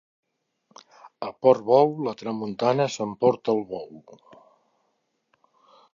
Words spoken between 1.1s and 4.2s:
A Portbou, la tramuntana s'emporta el bou.